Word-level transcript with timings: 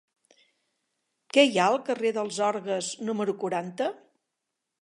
Què 1.37 1.43
hi 1.49 1.59
ha 1.59 1.67
al 1.73 1.77
carrer 1.91 2.13
dels 2.17 2.39
Orgues 2.49 2.91
número 3.11 3.39
quaranta? 3.45 3.95